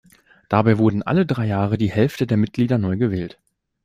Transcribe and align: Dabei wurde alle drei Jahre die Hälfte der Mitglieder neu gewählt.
Dabei 0.49 0.79
wurde 0.79 1.05
alle 1.05 1.27
drei 1.27 1.45
Jahre 1.45 1.77
die 1.77 1.91
Hälfte 1.91 2.25
der 2.25 2.35
Mitglieder 2.35 2.79
neu 2.79 2.97
gewählt. 2.97 3.37